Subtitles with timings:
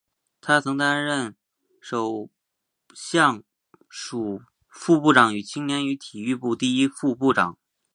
[0.41, 1.35] 他曾经担任
[1.79, 2.27] 首
[2.95, 3.43] 相
[3.87, 7.59] 署副部长和青年与体育部第一副部长。